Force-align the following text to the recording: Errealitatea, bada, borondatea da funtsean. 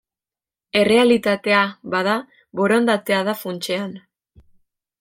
Errealitatea, 0.79 1.59
bada, 1.95 2.17
borondatea 2.61 3.23
da 3.31 3.39
funtsean. 3.45 3.95